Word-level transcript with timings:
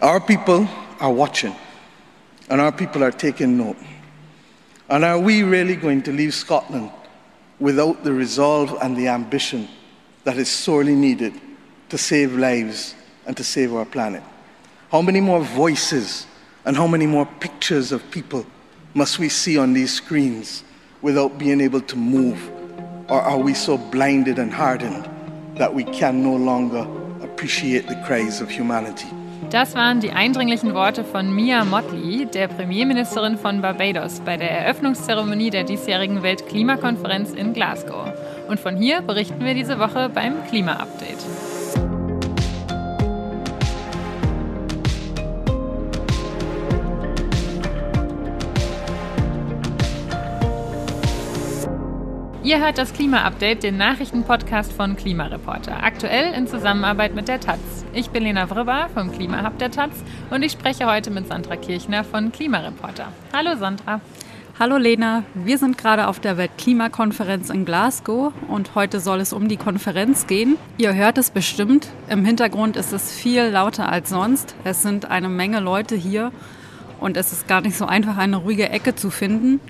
Our 0.00 0.20
people 0.20 0.68
are 1.00 1.10
watching, 1.10 1.56
and 2.48 2.60
our 2.60 2.70
people 2.70 3.02
are 3.02 3.10
taking 3.10 3.58
note. 3.58 3.76
And 4.88 5.04
are 5.04 5.18
we 5.18 5.42
really 5.42 5.74
going 5.74 6.02
to 6.04 6.12
leave 6.12 6.34
Scotland 6.34 6.92
without 7.58 8.04
the 8.04 8.12
resolve 8.12 8.78
and 8.80 8.96
the 8.96 9.08
ambition 9.08 9.68
that 10.22 10.38
is 10.38 10.48
sorely 10.48 10.94
needed 10.94 11.34
to 11.88 11.98
save 11.98 12.32
lives 12.32 12.94
and 13.26 13.36
to 13.36 13.42
save 13.42 13.74
our 13.74 13.84
planet? 13.84 14.22
How 14.92 15.02
many 15.02 15.20
more 15.20 15.40
voices 15.40 16.28
and 16.64 16.76
how 16.76 16.86
many 16.86 17.06
more 17.06 17.26
pictures 17.40 17.90
of 17.90 18.08
people 18.12 18.46
must 18.94 19.18
we 19.18 19.28
see 19.28 19.58
on 19.58 19.72
these 19.72 19.92
screens 19.92 20.62
without 21.02 21.38
being 21.38 21.60
able 21.60 21.80
to 21.80 21.96
move? 21.96 22.48
Or 23.08 23.20
are 23.20 23.38
we 23.38 23.52
so 23.52 23.76
blinded 23.76 24.38
and 24.38 24.52
hardened 24.52 25.08
that 25.58 25.74
we 25.74 25.82
can 25.82 26.22
no 26.22 26.36
longer 26.36 26.86
appreciate 27.20 27.88
the 27.88 28.00
cries 28.06 28.40
of 28.40 28.48
humanity? 28.48 29.08
Das 29.50 29.74
waren 29.74 30.00
die 30.00 30.10
eindringlichen 30.10 30.74
Worte 30.74 31.04
von 31.04 31.34
Mia 31.34 31.64
Motley, 31.64 32.26
der 32.26 32.48
Premierministerin 32.48 33.38
von 33.38 33.62
Barbados, 33.62 34.20
bei 34.20 34.36
der 34.36 34.50
Eröffnungszeremonie 34.50 35.48
der 35.50 35.64
diesjährigen 35.64 36.22
Weltklimakonferenz 36.22 37.32
in 37.32 37.54
Glasgow. 37.54 38.12
Und 38.48 38.60
von 38.60 38.76
hier 38.76 39.00
berichten 39.00 39.44
wir 39.44 39.54
diese 39.54 39.78
Woche 39.78 40.10
beim 40.12 40.44
Klima-Update. 40.48 41.47
Ihr 52.48 52.60
hört 52.60 52.78
das 52.78 52.94
Klima-Update, 52.94 53.62
den 53.62 53.76
Nachrichtenpodcast 53.76 54.72
von 54.72 54.96
Klimareporter, 54.96 55.84
aktuell 55.84 56.32
in 56.32 56.46
Zusammenarbeit 56.46 57.14
mit 57.14 57.28
der 57.28 57.40
Taz. 57.40 57.58
Ich 57.92 58.08
bin 58.08 58.22
Lena 58.22 58.48
Wribber 58.48 58.88
vom 58.94 59.12
Klimahub 59.12 59.58
der 59.58 59.70
Taz 59.70 59.90
und 60.30 60.42
ich 60.42 60.52
spreche 60.52 60.86
heute 60.86 61.10
mit 61.10 61.28
Sandra 61.28 61.56
Kirchner 61.56 62.04
von 62.04 62.32
Klimareporter. 62.32 63.12
Hallo 63.34 63.54
Sandra. 63.58 64.00
Hallo 64.58 64.78
Lena, 64.78 65.24
wir 65.34 65.58
sind 65.58 65.76
gerade 65.76 66.06
auf 66.06 66.20
der 66.20 66.38
Weltklimakonferenz 66.38 67.50
in 67.50 67.66
Glasgow 67.66 68.32
und 68.48 68.74
heute 68.74 69.00
soll 69.00 69.20
es 69.20 69.34
um 69.34 69.48
die 69.48 69.58
Konferenz 69.58 70.26
gehen. 70.26 70.56
Ihr 70.78 70.94
hört 70.94 71.18
es 71.18 71.28
bestimmt, 71.28 71.88
im 72.08 72.24
Hintergrund 72.24 72.78
ist 72.78 72.94
es 72.94 73.12
viel 73.12 73.42
lauter 73.42 73.92
als 73.92 74.08
sonst. 74.08 74.54
Es 74.64 74.80
sind 74.80 75.10
eine 75.10 75.28
Menge 75.28 75.60
Leute 75.60 75.96
hier 75.96 76.32
und 76.98 77.18
es 77.18 77.30
ist 77.30 77.46
gar 77.46 77.60
nicht 77.60 77.76
so 77.76 77.84
einfach, 77.84 78.16
eine 78.16 78.38
ruhige 78.38 78.70
Ecke 78.70 78.94
zu 78.94 79.10
finden. 79.10 79.60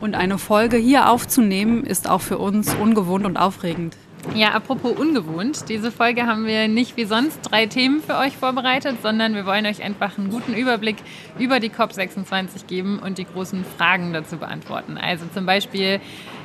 Und 0.00 0.14
eine 0.14 0.38
Folge 0.38 0.78
hier 0.78 1.10
aufzunehmen, 1.10 1.84
ist 1.84 2.08
auch 2.08 2.22
für 2.22 2.38
uns 2.38 2.74
ungewohnt 2.74 3.26
und 3.26 3.36
aufregend. 3.36 3.96
Ja, 4.34 4.50
apropos 4.50 4.92
ungewohnt. 4.98 5.68
Diese 5.68 5.90
Folge 5.90 6.26
haben 6.26 6.44
wir 6.44 6.68
nicht 6.68 6.96
wie 6.96 7.04
sonst 7.04 7.40
drei 7.42 7.66
Themen 7.66 8.02
für 8.02 8.16
euch 8.16 8.36
vorbereitet, 8.36 8.98
sondern 9.02 9.34
wir 9.34 9.46
wollen 9.46 9.66
euch 9.66 9.82
einfach 9.82 10.18
einen 10.18 10.30
guten 10.30 10.54
Überblick 10.54 10.96
über 11.38 11.58
die 11.58 11.70
COP26 11.70 12.66
geben 12.66 12.98
und 12.98 13.18
die 13.18 13.24
großen 13.24 13.64
Fragen 13.76 14.12
dazu 14.12 14.36
beantworten. 14.36 14.98
Also 14.98 15.24
zum 15.32 15.46
Beispiel 15.46 16.00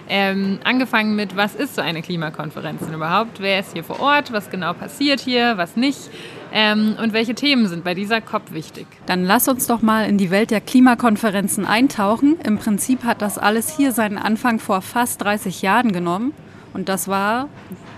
ähm, 0.08 0.60
angefangen 0.64 1.16
mit, 1.16 1.36
was 1.36 1.56
ist 1.56 1.76
so 1.76 1.82
eine 1.82 2.02
Klimakonferenz 2.02 2.86
denn 2.86 2.94
überhaupt? 2.94 3.40
Wer 3.40 3.60
ist 3.60 3.74
hier 3.74 3.84
vor 3.84 4.00
Ort? 4.00 4.32
Was 4.32 4.50
genau 4.50 4.74
passiert 4.74 5.20
hier? 5.20 5.58
Was 5.58 5.76
nicht? 5.76 6.10
Ähm, 6.58 6.96
und 7.04 7.12
welche 7.12 7.36
Themen 7.36 7.68
sind 7.68 7.84
bei 7.84 7.94
dieser 7.94 8.22
COP 8.22 8.54
wichtig? 8.54 8.88
Dann 9.08 9.26
lass 9.26 9.50
uns 9.50 9.68
doch 9.68 9.82
mal 9.82 10.08
in 10.08 10.18
die 10.18 10.32
Welt 10.32 10.52
der 10.52 10.62
Klimakonferenzen 10.62 11.66
eintauchen. 11.66 12.38
Im 12.46 12.58
Prinzip 12.58 13.04
hat 13.04 13.22
das 13.22 13.38
alles 13.38 13.76
hier 13.76 13.92
seinen 13.92 14.18
Anfang 14.18 14.60
vor 14.60 14.82
fast 14.82 15.22
30 15.22 15.62
Jahren 15.62 15.92
genommen. 15.92 16.32
Und 16.74 16.88
das 16.88 17.10
war 17.10 17.50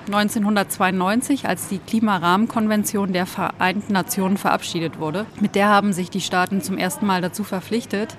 1992, 0.08 1.48
als 1.48 1.68
die 1.68 1.78
Klimarahmenkonvention 1.78 3.14
der 3.14 3.28
Vereinten 3.28 3.94
Nationen 3.94 4.38
verabschiedet 4.38 4.98
wurde. 4.98 5.28
Mit 5.40 5.54
der 5.54 5.70
haben 5.70 5.94
sich 5.94 6.10
die 6.10 6.22
Staaten 6.22 6.64
zum 6.64 6.80
ersten 6.80 7.06
Mal 7.06 7.22
dazu 7.22 7.44
verpflichtet, 7.44 8.18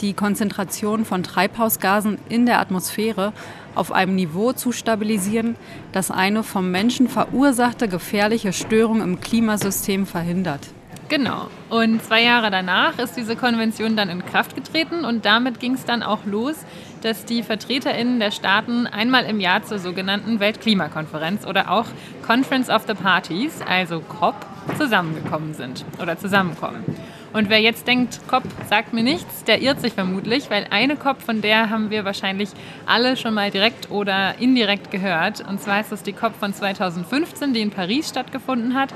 die 0.00 0.14
Konzentration 0.14 1.04
von 1.04 1.22
Treibhausgasen 1.22 2.18
in 2.28 2.46
der 2.46 2.60
Atmosphäre 2.60 3.32
auf 3.74 3.92
einem 3.92 4.14
Niveau 4.14 4.52
zu 4.52 4.72
stabilisieren, 4.72 5.56
das 5.92 6.10
eine 6.10 6.42
vom 6.42 6.70
Menschen 6.70 7.08
verursachte 7.08 7.88
gefährliche 7.88 8.52
Störung 8.52 9.02
im 9.02 9.20
Klimasystem 9.20 10.06
verhindert. 10.06 10.60
Genau. 11.08 11.48
Und 11.70 12.02
zwei 12.02 12.22
Jahre 12.22 12.50
danach 12.50 12.98
ist 12.98 13.16
diese 13.16 13.36
Konvention 13.36 13.96
dann 13.96 14.08
in 14.08 14.24
Kraft 14.24 14.56
getreten 14.56 15.04
und 15.04 15.24
damit 15.24 15.60
ging 15.60 15.74
es 15.74 15.84
dann 15.84 16.02
auch 16.02 16.24
los, 16.24 16.56
dass 17.02 17.24
die 17.24 17.42
VertreterInnen 17.44 18.18
der 18.18 18.32
Staaten 18.32 18.86
einmal 18.86 19.24
im 19.24 19.38
Jahr 19.38 19.62
zur 19.62 19.78
sogenannten 19.78 20.40
Weltklimakonferenz 20.40 21.46
oder 21.46 21.70
auch 21.70 21.86
Conference 22.26 22.68
of 22.68 22.86
the 22.88 22.94
Parties, 22.94 23.60
also 23.66 24.00
COP, 24.00 24.34
zusammengekommen 24.78 25.54
sind 25.54 25.84
oder 26.02 26.18
zusammenkommen. 26.18 26.82
Und 27.36 27.50
wer 27.50 27.60
jetzt 27.60 27.86
denkt, 27.86 28.18
COP 28.28 28.44
sagt 28.66 28.94
mir 28.94 29.02
nichts, 29.02 29.44
der 29.44 29.60
irrt 29.60 29.82
sich 29.82 29.92
vermutlich, 29.92 30.48
weil 30.48 30.68
eine 30.70 30.96
COP, 30.96 31.20
von 31.20 31.42
der 31.42 31.68
haben 31.68 31.90
wir 31.90 32.06
wahrscheinlich 32.06 32.48
alle 32.86 33.14
schon 33.18 33.34
mal 33.34 33.50
direkt 33.50 33.90
oder 33.90 34.38
indirekt 34.38 34.90
gehört. 34.90 35.46
Und 35.46 35.60
zwar 35.60 35.80
ist 35.80 35.92
das 35.92 36.02
die 36.02 36.14
COP 36.14 36.34
von 36.34 36.54
2015, 36.54 37.52
die 37.52 37.60
in 37.60 37.70
Paris 37.70 38.08
stattgefunden 38.08 38.72
hat. 38.72 38.94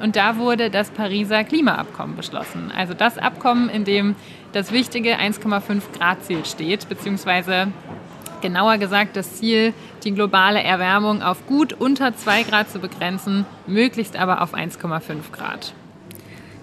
Und 0.00 0.16
da 0.16 0.36
wurde 0.36 0.68
das 0.68 0.90
Pariser 0.90 1.44
Klimaabkommen 1.44 2.14
beschlossen. 2.14 2.70
Also 2.76 2.92
das 2.92 3.16
Abkommen, 3.16 3.70
in 3.70 3.86
dem 3.86 4.16
das 4.52 4.70
wichtige 4.70 5.16
1,5 5.18 5.80
Grad 5.96 6.22
Ziel 6.26 6.44
steht, 6.44 6.90
beziehungsweise 6.90 7.68
genauer 8.42 8.76
gesagt 8.76 9.16
das 9.16 9.36
Ziel, 9.36 9.72
die 10.04 10.12
globale 10.12 10.62
Erwärmung 10.62 11.22
auf 11.22 11.46
gut 11.46 11.72
unter 11.72 12.14
2 12.14 12.42
Grad 12.42 12.68
zu 12.68 12.80
begrenzen, 12.80 13.46
möglichst 13.66 14.14
aber 14.14 14.42
auf 14.42 14.52
1,5 14.52 15.32
Grad. 15.32 15.72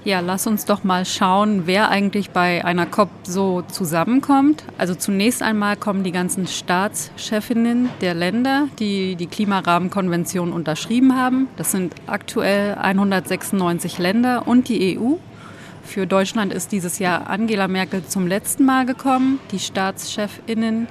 Ja, 0.06 0.20
lass 0.20 0.46
uns 0.46 0.66
doch 0.66 0.84
mal 0.84 1.04
schauen, 1.04 1.64
wer 1.66 1.90
eigentlich 1.90 2.30
bei 2.30 2.64
einer 2.64 2.86
COP 2.86 3.10
so 3.24 3.64
zusammenkommt. 3.64 4.64
Also 4.78 4.94
zunächst 4.94 5.42
einmal 5.42 5.78
kommen 5.78 6.04
die 6.04 6.12
ganzen 6.12 6.46
Staatschefinnen 6.46 7.90
der 8.02 8.14
Länder, 8.14 8.68
die 8.78 9.16
die 9.16 9.26
Klimarahmenkonvention 9.26 10.54
unterschrieben 10.54 11.16
haben. 11.16 11.48
Das 11.58 11.72
sind 11.72 11.96
aktuell 12.06 12.76
196 12.76 13.98
Länder 13.98 14.48
und 14.48 14.70
die 14.70 14.96
EU. 14.96 15.16
Für 15.84 16.06
Deutschland 16.06 16.54
ist 16.54 16.72
dieses 16.72 17.00
Jahr 17.00 17.28
Angela 17.28 17.68
Merkel 17.68 18.06
zum 18.06 18.28
letzten 18.28 18.64
Mal 18.64 18.86
gekommen. 18.86 19.40
Die 19.50 19.60
Staatschefinnen 19.60 20.88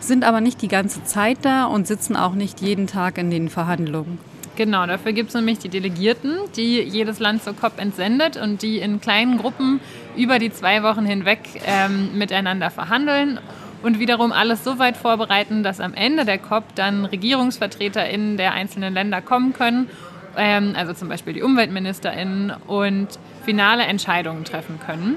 sind 0.00 0.24
aber 0.24 0.40
nicht 0.40 0.62
die 0.62 0.68
ganze 0.68 1.04
Zeit 1.04 1.36
da 1.42 1.66
und 1.66 1.86
sitzen 1.86 2.16
auch 2.16 2.32
nicht 2.32 2.62
jeden 2.62 2.86
Tag 2.86 3.18
in 3.18 3.28
den 3.28 3.50
Verhandlungen. 3.50 4.18
Genau, 4.56 4.86
dafür 4.86 5.12
gibt 5.12 5.30
es 5.30 5.34
nämlich 5.34 5.58
die 5.58 5.68
Delegierten, 5.68 6.38
die 6.56 6.80
jedes 6.80 7.18
Land 7.18 7.42
zur 7.42 7.54
COP 7.54 7.80
entsendet 7.80 8.36
und 8.36 8.62
die 8.62 8.78
in 8.78 9.00
kleinen 9.00 9.38
Gruppen 9.38 9.80
über 10.16 10.38
die 10.38 10.52
zwei 10.52 10.84
Wochen 10.84 11.04
hinweg 11.04 11.40
ähm, 11.66 12.16
miteinander 12.16 12.70
verhandeln 12.70 13.40
und 13.82 13.98
wiederum 13.98 14.30
alles 14.30 14.62
so 14.62 14.78
weit 14.78 14.96
vorbereiten, 14.96 15.64
dass 15.64 15.80
am 15.80 15.92
Ende 15.92 16.24
der 16.24 16.38
COP 16.38 16.64
dann 16.76 17.04
RegierungsvertreterInnen 17.04 18.36
der 18.36 18.52
einzelnen 18.52 18.94
Länder 18.94 19.20
kommen 19.20 19.52
können, 19.54 19.90
ähm, 20.36 20.74
also 20.76 20.92
zum 20.92 21.08
Beispiel 21.08 21.32
die 21.32 21.42
UmweltministerInnen 21.42 22.52
und 22.68 23.08
finale 23.44 23.82
Entscheidungen 23.84 24.44
treffen 24.44 24.78
können. 24.78 25.16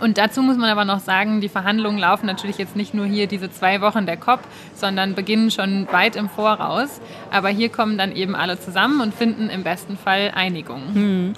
Und 0.00 0.18
dazu 0.18 0.42
muss 0.42 0.56
man 0.56 0.70
aber 0.70 0.84
noch 0.84 1.00
sagen, 1.00 1.40
die 1.40 1.48
Verhandlungen 1.48 1.98
laufen 1.98 2.26
natürlich 2.26 2.58
jetzt 2.58 2.76
nicht 2.76 2.94
nur 2.94 3.06
hier 3.06 3.26
diese 3.26 3.50
zwei 3.50 3.80
Wochen 3.80 4.06
der 4.06 4.16
COP, 4.16 4.40
sondern 4.74 5.14
beginnen 5.14 5.50
schon 5.50 5.86
weit 5.92 6.16
im 6.16 6.28
Voraus. 6.28 7.00
Aber 7.30 7.48
hier 7.48 7.68
kommen 7.68 7.98
dann 7.98 8.12
eben 8.12 8.34
alle 8.34 8.58
zusammen 8.58 9.00
und 9.00 9.14
finden 9.14 9.50
im 9.50 9.62
besten 9.62 9.96
Fall 9.96 10.32
Einigung. 10.34 10.80
Hm. 10.94 11.32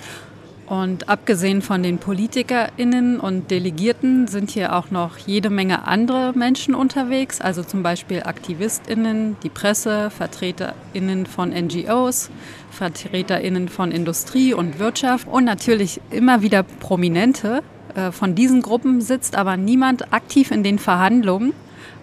Und 0.66 1.10
abgesehen 1.10 1.60
von 1.60 1.82
den 1.82 1.98
PolitikerInnen 1.98 3.20
und 3.20 3.50
Delegierten 3.50 4.26
sind 4.26 4.50
hier 4.50 4.74
auch 4.74 4.90
noch 4.90 5.18
jede 5.18 5.50
Menge 5.50 5.86
andere 5.86 6.32
Menschen 6.34 6.74
unterwegs, 6.74 7.42
also 7.42 7.62
zum 7.62 7.82
Beispiel 7.82 8.22
AktivistInnen, 8.22 9.36
die 9.42 9.50
Presse, 9.50 10.08
VertreterInnen 10.08 11.26
von 11.26 11.50
NGOs, 11.50 12.30
VertreterInnen 12.70 13.68
von 13.68 13.90
Industrie 13.92 14.54
und 14.54 14.78
Wirtschaft 14.78 15.28
und 15.28 15.44
natürlich 15.44 16.00
immer 16.10 16.40
wieder 16.40 16.62
Prominente, 16.62 17.62
von 18.12 18.34
diesen 18.34 18.62
Gruppen 18.62 19.00
sitzt 19.00 19.36
aber 19.36 19.56
niemand 19.56 20.12
aktiv 20.12 20.50
in 20.50 20.62
den 20.62 20.78
Verhandlungen. 20.78 21.52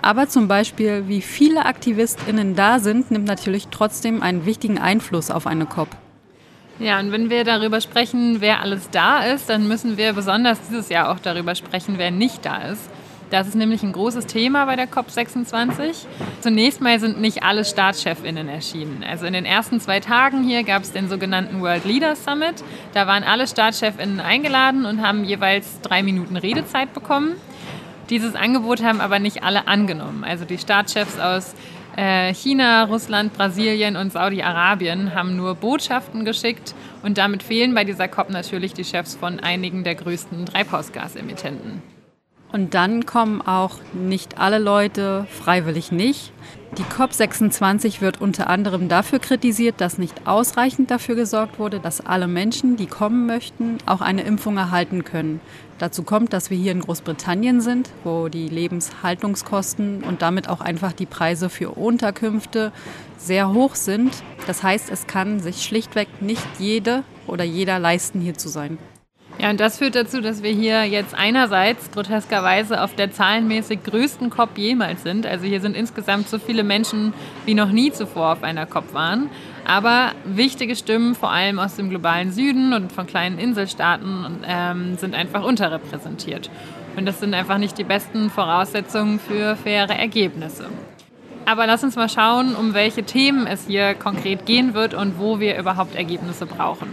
Aber 0.01 0.29
zum 0.29 0.47
Beispiel, 0.47 1.07
wie 1.07 1.21
viele 1.21 1.65
AktivistInnen 1.65 2.55
da 2.55 2.79
sind, 2.79 3.11
nimmt 3.11 3.27
natürlich 3.27 3.67
trotzdem 3.69 4.21
einen 4.21 4.45
wichtigen 4.45 4.77
Einfluss 4.77 5.29
auf 5.29 5.45
eine 5.45 5.65
COP. 5.65 5.89
Ja, 6.79 6.99
und 6.99 7.11
wenn 7.11 7.29
wir 7.29 7.43
darüber 7.43 7.81
sprechen, 7.81 8.37
wer 8.39 8.61
alles 8.61 8.89
da 8.89 9.23
ist, 9.25 9.49
dann 9.49 9.67
müssen 9.67 9.97
wir 9.97 10.13
besonders 10.13 10.61
dieses 10.61 10.87
Jahr 10.87 11.11
auch 11.11 11.19
darüber 11.19 11.53
sprechen, 11.53 11.95
wer 11.97 12.11
nicht 12.11 12.45
da 12.45 12.69
ist. 12.69 12.89
Das 13.29 13.47
ist 13.47 13.55
nämlich 13.55 13.83
ein 13.83 13.91
großes 13.91 14.25
Thema 14.25 14.65
bei 14.65 14.75
der 14.75 14.89
COP26. 14.89 16.05
Zunächst 16.41 16.81
mal 16.81 16.99
sind 16.99 17.21
nicht 17.21 17.43
alle 17.43 17.63
Staatschefinnen 17.63 18.49
erschienen. 18.49 19.03
Also 19.07 19.25
in 19.25 19.33
den 19.33 19.45
ersten 19.45 19.79
zwei 19.79 19.99
Tagen 19.99 20.43
hier 20.43 20.63
gab 20.63 20.81
es 20.81 20.91
den 20.91 21.09
sogenannten 21.09 21.61
World 21.61 21.85
Leaders 21.85 22.23
Summit. 22.23 22.63
Da 22.93 23.05
waren 23.05 23.23
alle 23.23 23.47
Staatschefinnen 23.47 24.19
eingeladen 24.19 24.85
und 24.85 25.01
haben 25.01 25.23
jeweils 25.23 25.79
drei 25.81 26.01
Minuten 26.01 26.37
Redezeit 26.37 26.93
bekommen. 26.93 27.35
Dieses 28.09 28.35
Angebot 28.35 28.83
haben 28.83 29.01
aber 29.01 29.19
nicht 29.19 29.43
alle 29.43 29.67
angenommen. 29.67 30.23
Also 30.23 30.45
die 30.45 30.57
Staatschefs 30.57 31.19
aus 31.19 31.53
äh, 31.95 32.33
China, 32.33 32.85
Russland, 32.85 33.33
Brasilien 33.33 33.95
und 33.95 34.11
Saudi-Arabien 34.11 35.13
haben 35.13 35.35
nur 35.35 35.53
Botschaften 35.53 36.25
geschickt 36.25 36.73
Und 37.03 37.19
damit 37.19 37.43
fehlen 37.43 37.75
bei 37.75 37.83
dieser 37.83 38.07
COP 38.07 38.31
natürlich 38.31 38.73
die 38.73 38.85
Chefs 38.85 39.15
von 39.15 39.39
einigen 39.39 39.83
der 39.83 39.95
größten 39.95 40.47
Treibhausgasemittenten. 40.47 41.98
Und 42.51 42.73
dann 42.73 43.05
kommen 43.05 43.41
auch 43.41 43.75
nicht 43.93 44.39
alle 44.39 44.57
Leute 44.57 45.27
freiwillig 45.29 45.91
nicht. 45.91 46.31
Die 46.77 46.83
COP26 46.83 48.01
wird 48.01 48.21
unter 48.21 48.47
anderem 48.49 48.89
dafür 48.89 49.19
kritisiert, 49.19 49.81
dass 49.81 49.97
nicht 49.97 50.27
ausreichend 50.27 50.91
dafür 50.91 51.15
gesorgt 51.15 51.59
wurde, 51.59 51.79
dass 51.79 52.01
alle 52.01 52.27
Menschen, 52.27 52.75
die 52.75 52.85
kommen 52.85 53.25
möchten, 53.25 53.77
auch 53.85 54.01
eine 54.01 54.21
Impfung 54.21 54.57
erhalten 54.57 55.03
können. 55.03 55.41
Dazu 55.79 56.03
kommt, 56.03 56.33
dass 56.33 56.49
wir 56.49 56.57
hier 56.57 56.71
in 56.71 56.81
Großbritannien 56.81 57.61
sind, 57.61 57.89
wo 58.03 58.29
die 58.29 58.47
Lebenshaltungskosten 58.47 60.03
und 60.03 60.21
damit 60.21 60.47
auch 60.47 60.61
einfach 60.61 60.93
die 60.93 61.05
Preise 61.07 61.49
für 61.49 61.71
Unterkünfte 61.71 62.71
sehr 63.17 63.51
hoch 63.51 63.75
sind. 63.75 64.11
Das 64.45 64.61
heißt, 64.61 64.91
es 64.91 65.07
kann 65.07 65.39
sich 65.39 65.63
schlichtweg 65.63 66.07
nicht 66.21 66.45
jede 66.59 67.03
oder 67.27 67.43
jeder 67.43 67.79
leisten, 67.79 68.21
hier 68.21 68.37
zu 68.37 68.49
sein. 68.49 68.77
Ja, 69.41 69.49
und 69.51 69.61
das 69.61 69.77
führt 69.77 69.95
dazu, 69.95 70.19
dass 70.19 70.43
wir 70.43 70.51
hier 70.51 70.83
jetzt 70.83 71.15
einerseits 71.15 71.91
groteskerweise 71.91 72.83
auf 72.83 72.93
der 72.95 73.13
zahlenmäßig 73.13 73.83
größten 73.83 74.29
COP 74.29 74.57
jemals 74.57 75.03
sind. 75.03 75.25
Also 75.25 75.45
hier 75.45 75.61
sind 75.61 75.77
insgesamt 75.77 76.27
so 76.27 76.39
viele 76.39 76.65
Menschen 76.65 77.13
wie 77.45 77.53
noch 77.53 77.71
nie 77.71 77.93
zuvor 77.93 78.33
auf 78.33 78.43
einer 78.43 78.65
COP 78.65 78.93
waren. 78.93 79.29
Aber 79.65 80.11
wichtige 80.25 80.75
Stimmen, 80.75 81.15
vor 81.15 81.31
allem 81.31 81.57
aus 81.57 81.77
dem 81.77 81.89
globalen 81.89 82.33
Süden 82.33 82.73
und 82.73 82.91
von 82.91 83.07
kleinen 83.07 83.39
Inselstaaten, 83.39 84.43
ähm, 84.45 84.97
sind 84.97 85.15
einfach 85.15 85.45
unterrepräsentiert. 85.45 86.51
Und 86.97 87.05
das 87.05 87.21
sind 87.21 87.33
einfach 87.33 87.59
nicht 87.59 87.77
die 87.77 87.85
besten 87.85 88.29
Voraussetzungen 88.29 89.21
für 89.21 89.55
faire 89.55 89.97
Ergebnisse. 89.97 90.65
Aber 91.45 91.65
lass 91.65 91.81
uns 91.81 91.95
mal 91.95 92.09
schauen, 92.09 92.55
um 92.55 92.73
welche 92.73 93.03
Themen 93.03 93.47
es 93.47 93.67
hier 93.67 93.93
konkret 93.93 94.45
gehen 94.45 94.73
wird 94.73 94.93
und 94.93 95.17
wo 95.17 95.39
wir 95.39 95.57
überhaupt 95.57 95.95
Ergebnisse 95.95 96.45
brauchen. 96.45 96.89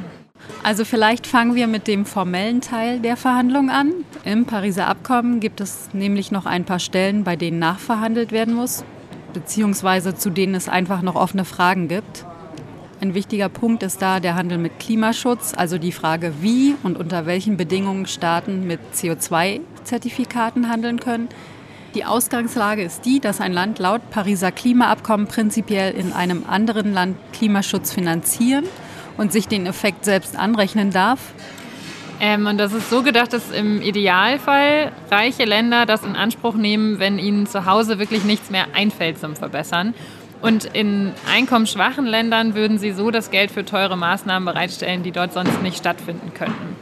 Also 0.63 0.85
vielleicht 0.85 1.29
fangen 1.29 1.55
wir 1.55 1.69
mit 1.69 1.87
dem 1.87 2.05
formellen 2.05 2.61
Teil 2.61 2.99
der 2.99 3.17
Verhandlungen 3.17 3.71
an. 3.71 3.93
Im 4.25 4.47
Pariser 4.47 4.89
Abkommen 4.89 5.39
gibt 5.39 5.61
es 5.61 5.91
nämlich 5.93 6.33
noch 6.33 6.45
ein 6.45 6.65
paar 6.65 6.81
Stellen, 6.81 7.23
bei 7.23 7.37
denen 7.37 7.61
nachverhandelt 7.61 8.33
werden 8.33 8.55
muss, 8.55 8.85
beziehungsweise 9.33 10.17
zu 10.17 10.31
denen 10.31 10.57
es 10.57 10.69
einfach 10.69 11.03
noch 11.03 11.15
offene 11.15 11.45
Fragen 11.45 11.87
gibt. 11.87 12.25
Ein 13.01 13.15
wichtiger 13.15 13.49
Punkt 13.49 13.83
ist 13.83 14.03
da 14.03 14.21
der 14.21 14.35
Handel 14.35 14.59
mit 14.59 14.81
Klimaschutz, 14.81 15.53
also 15.55 15.79
die 15.79 15.93
Frage, 15.93 16.33
wie 16.41 16.75
und 16.83 16.99
unter 16.99 17.27
welchen 17.27 17.57
Bedingungen 17.57 18.07
Staaten 18.07 18.67
mit 18.67 18.81
CO2-Zertifikaten 18.95 20.69
handeln 20.69 20.99
können. 20.99 21.29
Die 21.95 22.05
Ausgangslage 22.05 22.83
ist 22.83 23.05
die, 23.05 23.21
dass 23.21 23.41
ein 23.41 23.53
Land 23.53 23.79
laut 23.79 24.11
Pariser 24.11 24.51
Klimaabkommen 24.51 25.29
prinzipiell 25.29 25.95
in 25.95 26.13
einem 26.13 26.45
anderen 26.49 26.93
Land 26.93 27.17
Klimaschutz 27.33 27.93
finanzieren 27.93 28.65
und 29.17 29.33
sich 29.33 29.49
den 29.49 29.67
Effekt 29.67 30.05
selbst 30.05 30.39
anrechnen 30.39 30.91
darf? 30.91 31.21
Ähm, 32.21 32.47
und 32.47 32.59
das 32.59 32.73
ist 32.73 32.89
so 32.89 33.03
gedacht, 33.03 33.33
dass 33.33 33.51
im 33.51 33.83
Idealfall 33.83 34.93
reiche 35.11 35.45
Länder 35.45 35.85
das 35.85 36.03
in 36.03 36.17
Anspruch 36.17 36.55
nehmen, 36.55 36.99
wenn 36.99 37.19
ihnen 37.19 37.47
zu 37.47 37.67
Hause 37.67 37.99
wirklich 37.99 38.25
nichts 38.25 38.51
mehr 38.51 38.67
einfällt 38.75 39.19
zum 39.19 39.37
Verbessern. 39.37 39.95
Und 40.43 40.65
in 40.65 41.13
einkommensschwachen 41.31 42.07
Ländern 42.07 42.55
würden 42.55 42.79
sie 42.79 42.93
so 42.93 43.11
das 43.11 43.31
Geld 43.31 43.51
für 43.51 43.65
teure 43.65 43.97
Maßnahmen 43.97 44.47
bereitstellen, 44.47 45.03
die 45.03 45.11
dort 45.11 45.33
sonst 45.33 45.63
nicht 45.63 45.79
stattfinden 45.79 46.33
könnten. 46.35 46.77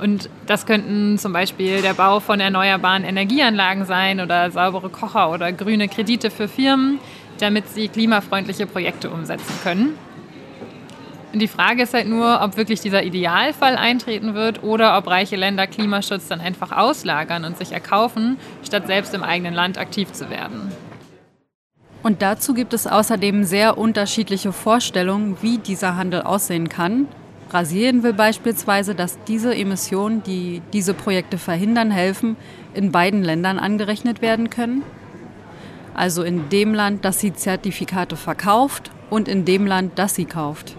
Und 0.00 0.28
das 0.46 0.66
könnten 0.66 1.16
zum 1.18 1.32
Beispiel 1.32 1.80
der 1.80 1.94
Bau 1.94 2.18
von 2.18 2.40
erneuerbaren 2.40 3.04
Energieanlagen 3.04 3.84
sein 3.84 4.20
oder 4.20 4.50
saubere 4.50 4.88
Kocher 4.88 5.30
oder 5.30 5.52
grüne 5.52 5.88
Kredite 5.88 6.30
für 6.30 6.48
Firmen, 6.48 6.98
damit 7.38 7.68
sie 7.68 7.86
klimafreundliche 7.86 8.66
Projekte 8.66 9.10
umsetzen 9.10 9.54
können. 9.62 9.94
Die 11.34 11.48
Frage 11.48 11.84
ist 11.84 11.94
halt 11.94 12.08
nur, 12.08 12.42
ob 12.42 12.58
wirklich 12.58 12.80
dieser 12.80 13.04
Idealfall 13.04 13.76
eintreten 13.76 14.34
wird 14.34 14.62
oder 14.62 14.98
ob 14.98 15.06
reiche 15.06 15.36
Länder 15.36 15.66
Klimaschutz 15.66 16.28
dann 16.28 16.40
einfach 16.40 16.72
auslagern 16.72 17.44
und 17.44 17.56
sich 17.56 17.72
erkaufen, 17.72 18.36
statt 18.62 18.86
selbst 18.86 19.14
im 19.14 19.22
eigenen 19.22 19.54
Land 19.54 19.78
aktiv 19.78 20.12
zu 20.12 20.28
werden. 20.28 20.70
Und 22.02 22.20
dazu 22.20 22.52
gibt 22.52 22.74
es 22.74 22.86
außerdem 22.86 23.44
sehr 23.44 23.78
unterschiedliche 23.78 24.52
Vorstellungen, 24.52 25.38
wie 25.40 25.56
dieser 25.56 25.96
Handel 25.96 26.22
aussehen 26.22 26.68
kann. 26.68 27.08
Brasilien 27.48 28.02
will 28.02 28.12
beispielsweise, 28.12 28.94
dass 28.94 29.18
diese 29.24 29.54
Emissionen, 29.54 30.22
die 30.22 30.60
diese 30.72 30.92
Projekte 30.92 31.38
verhindern, 31.38 31.90
helfen, 31.90 32.36
in 32.74 32.92
beiden 32.92 33.22
Ländern 33.22 33.58
angerechnet 33.58 34.20
werden 34.20 34.50
können. 34.50 34.82
Also 35.94 36.22
in 36.22 36.48
dem 36.50 36.74
Land, 36.74 37.04
das 37.04 37.20
sie 37.20 37.32
Zertifikate 37.32 38.16
verkauft 38.16 38.90
und 39.08 39.28
in 39.28 39.44
dem 39.44 39.66
Land, 39.66 39.92
das 39.96 40.14
sie 40.14 40.24
kauft. 40.24 40.76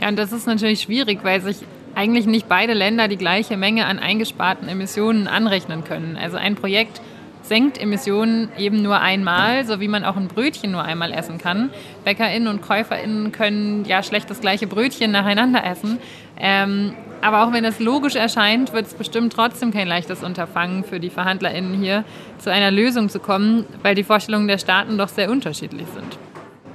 Ja, 0.00 0.08
und 0.08 0.16
das 0.16 0.32
ist 0.32 0.46
natürlich 0.46 0.82
schwierig, 0.82 1.20
weil 1.22 1.40
sich 1.40 1.58
eigentlich 1.94 2.26
nicht 2.26 2.48
beide 2.48 2.74
Länder 2.74 3.08
die 3.08 3.16
gleiche 3.16 3.56
Menge 3.56 3.86
an 3.86 3.98
eingesparten 3.98 4.68
Emissionen 4.68 5.26
anrechnen 5.26 5.84
können. 5.84 6.16
Also 6.16 6.36
ein 6.36 6.54
Projekt 6.54 7.00
senkt 7.42 7.80
Emissionen 7.80 8.50
eben 8.58 8.82
nur 8.82 9.00
einmal, 9.00 9.64
so 9.64 9.80
wie 9.80 9.88
man 9.88 10.04
auch 10.04 10.16
ein 10.16 10.28
Brötchen 10.28 10.70
nur 10.70 10.84
einmal 10.84 11.12
essen 11.12 11.38
kann. 11.38 11.70
BäckerInnen 12.04 12.46
und 12.46 12.62
KäuferInnen 12.62 13.32
können 13.32 13.84
ja 13.86 14.02
schlecht 14.02 14.30
das 14.30 14.40
gleiche 14.40 14.66
Brötchen 14.66 15.10
nacheinander 15.10 15.64
essen. 15.64 15.98
Ähm, 16.38 16.94
aber 17.20 17.42
auch 17.42 17.52
wenn 17.52 17.64
es 17.64 17.80
logisch 17.80 18.14
erscheint, 18.14 18.72
wird 18.72 18.86
es 18.86 18.94
bestimmt 18.94 19.32
trotzdem 19.32 19.72
kein 19.72 19.88
leichtes 19.88 20.22
Unterfangen 20.22 20.84
für 20.84 21.00
die 21.00 21.10
VerhandlerInnen 21.10 21.74
hier, 21.74 22.04
zu 22.38 22.52
einer 22.52 22.70
Lösung 22.70 23.08
zu 23.08 23.18
kommen, 23.18 23.66
weil 23.82 23.96
die 23.96 24.04
Vorstellungen 24.04 24.46
der 24.46 24.58
Staaten 24.58 24.98
doch 24.98 25.08
sehr 25.08 25.30
unterschiedlich 25.30 25.86
sind. 25.92 26.27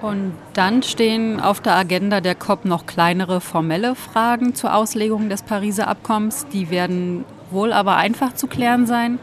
Und 0.04 0.34
dann 0.52 0.84
stehen 0.84 1.40
auf 1.40 1.62
der 1.62 1.78
Agenda 1.78 2.20
der 2.20 2.36
COP 2.36 2.66
noch 2.66 2.86
kleinere 2.86 3.40
formelle 3.40 3.96
Fragen 3.96 4.54
zur 4.54 4.76
Auslegung 4.76 5.30
des 5.30 5.44
Pariser 5.44 5.88
Abkommens. 5.88 6.46
Die 6.52 6.70
werden 6.70 7.24
wohl 7.52 7.72
aber 7.72 7.96
einfach 7.96 8.36
zu 8.36 8.48
klären 8.48 8.86
sein. 8.86 9.18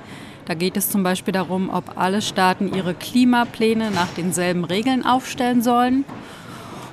Da 0.46 0.54
geht 0.54 0.78
es 0.78 0.88
zum 0.88 1.02
Beispiel 1.02 1.32
darum, 1.32 1.68
ob 1.68 1.98
alle 1.98 2.22
Staaten 2.22 2.72
ihre 2.72 2.94
Klimapläne 2.94 3.90
nach 3.90 4.08
denselben 4.16 4.64
Regeln 4.64 5.04
aufstellen 5.04 5.60
sollen 5.60 6.06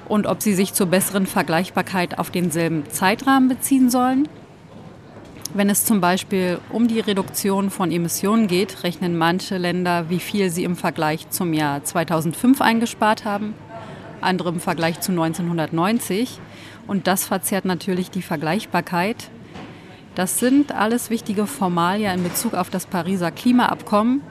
und 0.10 0.28
ob 0.28 0.42
sie 0.42 0.54
sich 0.54 0.74
zur 0.74 0.88
besseren 0.88 1.26
Vergleichbarkeit 1.26 2.20
auf 2.20 2.30
denselben 2.30 2.90
Zeitrahmen 2.90 3.48
beziehen 3.48 3.90
sollen. 3.90 4.28
Wenn 5.54 5.70
es 5.70 5.86
zum 5.86 6.02
Beispiel 6.02 6.60
um 6.72 6.90
die 6.90 7.00
Reduktion 7.00 7.70
von 7.70 7.90
Emissionen 7.90 8.48
geht, 8.48 8.84
rechnen 8.84 9.18
manche 9.18 9.58
Länder, 9.58 10.10
wie 10.10 10.20
viel 10.20 10.50
sie 10.50 10.66
im 10.66 10.76
Vergleich 10.76 11.30
zum 11.30 11.54
Jahr 11.54 11.86
2005 11.86 12.60
eingespart 12.60 13.24
haben 13.24 13.56
andere 14.28 14.50
im 14.50 14.60
Vergleich 14.60 15.00
zu 15.00 15.12
1990. 15.12 16.40
Und 16.86 17.08
das 17.08 17.26
verzerrt 17.26 17.66
natürlich 17.66 18.12
die 18.12 18.22
Vergleichbarkeit. 18.22 19.30
Das 20.16 20.40
sind 20.40 20.72
alles 20.72 21.10
wichtige 21.10 21.48
Formalien 21.48 22.20
in 22.20 22.24
Bezug 22.24 22.54
auf 22.54 22.70
das 22.70 22.86
Pariser 22.86 23.32
Klimaabkommen. 23.32 24.22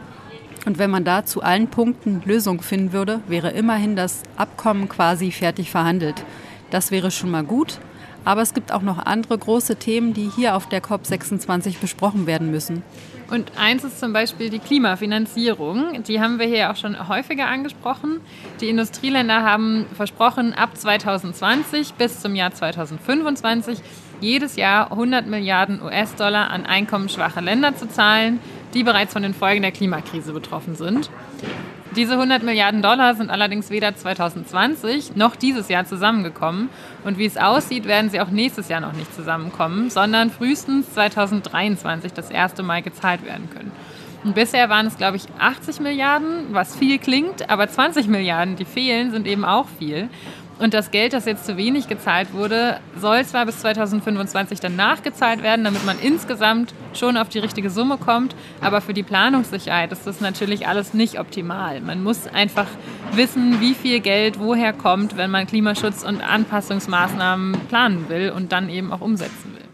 Und 0.66 0.78
wenn 0.78 0.90
man 0.90 1.04
da 1.04 1.24
zu 1.24 1.42
allen 1.42 1.68
Punkten 1.68 2.22
Lösungen 2.24 2.60
finden 2.60 2.92
würde, 2.92 3.20
wäre 3.28 3.50
immerhin 3.50 3.94
das 3.94 4.22
Abkommen 4.36 4.88
quasi 4.88 5.30
fertig 5.30 5.70
verhandelt. 5.70 6.24
Das 6.70 6.90
wäre 6.90 7.10
schon 7.10 7.30
mal 7.30 7.44
gut. 7.44 7.78
Aber 8.24 8.42
es 8.42 8.54
gibt 8.54 8.72
auch 8.72 8.82
noch 8.82 8.98
andere 8.98 9.38
große 9.38 9.76
Themen, 9.76 10.12
die 10.12 10.28
hier 10.34 10.56
auf 10.56 10.68
der 10.68 10.82
COP26 10.82 11.78
besprochen 11.80 12.26
werden 12.26 12.50
müssen. 12.50 12.82
Und 13.28 13.52
eins 13.58 13.82
ist 13.82 13.98
zum 13.98 14.12
Beispiel 14.12 14.50
die 14.50 14.60
Klimafinanzierung. 14.60 16.02
Die 16.04 16.20
haben 16.20 16.38
wir 16.38 16.46
hier 16.46 16.70
auch 16.70 16.76
schon 16.76 17.08
häufiger 17.08 17.48
angesprochen. 17.48 18.20
Die 18.60 18.68
Industrieländer 18.68 19.42
haben 19.42 19.86
versprochen, 19.96 20.54
ab 20.54 20.76
2020 20.76 21.94
bis 21.94 22.20
zum 22.20 22.36
Jahr 22.36 22.52
2025 22.52 23.80
jedes 24.20 24.56
Jahr 24.56 24.92
100 24.92 25.26
Milliarden 25.26 25.82
US-Dollar 25.82 26.50
an 26.50 26.66
einkommensschwache 26.66 27.40
Länder 27.40 27.76
zu 27.76 27.88
zahlen, 27.88 28.38
die 28.74 28.84
bereits 28.84 29.12
von 29.12 29.22
den 29.22 29.34
Folgen 29.34 29.62
der 29.62 29.72
Klimakrise 29.72 30.32
betroffen 30.32 30.76
sind. 30.76 31.10
Diese 31.96 32.12
100 32.12 32.42
Milliarden 32.42 32.82
Dollar 32.82 33.14
sind 33.14 33.30
allerdings 33.30 33.70
weder 33.70 33.96
2020 33.96 35.16
noch 35.16 35.34
dieses 35.34 35.70
Jahr 35.70 35.86
zusammengekommen. 35.86 36.68
Und 37.04 37.16
wie 37.16 37.24
es 37.24 37.38
aussieht, 37.38 37.86
werden 37.86 38.10
sie 38.10 38.20
auch 38.20 38.28
nächstes 38.28 38.68
Jahr 38.68 38.82
noch 38.82 38.92
nicht 38.92 39.14
zusammenkommen, 39.14 39.88
sondern 39.88 40.30
frühestens 40.30 40.92
2023 40.92 42.12
das 42.12 42.30
erste 42.30 42.62
Mal 42.62 42.82
gezahlt 42.82 43.24
werden 43.24 43.48
können. 43.48 43.72
Und 44.24 44.34
bisher 44.34 44.68
waren 44.68 44.86
es, 44.86 44.98
glaube 44.98 45.16
ich, 45.16 45.24
80 45.38 45.80
Milliarden, 45.80 46.48
was 46.52 46.76
viel 46.76 46.98
klingt, 46.98 47.48
aber 47.48 47.66
20 47.66 48.08
Milliarden, 48.08 48.56
die 48.56 48.66
fehlen, 48.66 49.10
sind 49.10 49.26
eben 49.26 49.46
auch 49.46 49.66
viel. 49.78 50.10
Und 50.58 50.72
das 50.72 50.90
Geld, 50.90 51.12
das 51.12 51.26
jetzt 51.26 51.44
zu 51.44 51.58
wenig 51.58 51.86
gezahlt 51.86 52.32
wurde, 52.32 52.80
soll 52.98 53.24
zwar 53.26 53.44
bis 53.44 53.58
2025 53.58 54.58
dann 54.58 54.74
nachgezahlt 54.74 55.42
werden, 55.42 55.64
damit 55.64 55.84
man 55.84 55.98
insgesamt 56.00 56.72
schon 56.94 57.18
auf 57.18 57.28
die 57.28 57.40
richtige 57.40 57.68
Summe 57.68 57.98
kommt, 57.98 58.34
aber 58.62 58.80
für 58.80 58.94
die 58.94 59.02
Planungssicherheit 59.02 59.92
ist 59.92 60.06
das 60.06 60.22
natürlich 60.22 60.66
alles 60.66 60.94
nicht 60.94 61.20
optimal. 61.20 61.82
Man 61.82 62.02
muss 62.02 62.26
einfach 62.26 62.66
wissen, 63.12 63.60
wie 63.60 63.74
viel 63.74 64.00
Geld 64.00 64.38
woher 64.38 64.72
kommt, 64.72 65.18
wenn 65.18 65.30
man 65.30 65.46
Klimaschutz 65.46 66.02
und 66.02 66.22
Anpassungsmaßnahmen 66.22 67.60
planen 67.68 68.08
will 68.08 68.30
und 68.30 68.52
dann 68.52 68.70
eben 68.70 68.92
auch 68.92 69.02
umsetzen 69.02 69.52
will. 69.54 69.66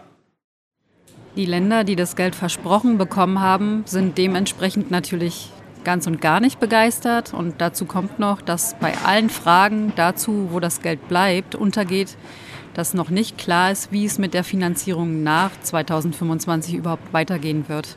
Die 1.37 1.47
Länder, 1.47 1.85
die 1.85 1.97
das 1.97 2.17
Geld 2.17 2.35
versprochen 2.35 2.99
bekommen 2.99 3.41
haben, 3.41 3.85
sind 3.87 4.19
dementsprechend 4.19 4.91
natürlich 4.91 5.51
ganz 5.85 6.07
und 6.07 6.21
gar 6.21 6.41
nicht 6.41 6.61
begeistert. 6.61 7.35
Und 7.35 7.61
dazu 7.61 7.85
kommt 7.85 8.19
noch, 8.19 8.41
dass 8.41 8.75
bei 8.79 8.95
allen 9.05 9.31
Fragen 9.31 9.93
dazu, 9.97 10.49
wo 10.51 10.61
das 10.61 10.83
Geld 10.83 11.09
bleibt, 11.09 11.55
untergeht, 11.55 12.17
dass 12.75 12.95
noch 12.95 13.11
nicht 13.11 13.39
klar 13.39 13.71
ist, 13.71 13.93
wie 13.93 14.05
es 14.05 14.19
mit 14.19 14.35
der 14.35 14.45
Finanzierung 14.45 15.23
nach 15.23 15.51
2025 15.63 16.75
überhaupt 16.75 17.13
weitergehen 17.13 17.69
wird. 17.69 17.97